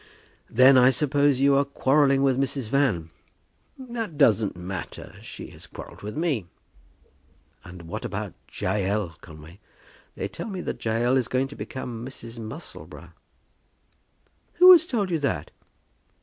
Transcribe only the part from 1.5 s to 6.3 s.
are quarrelling with Mrs. Van?" "That doesn't matter. She has quarrelled with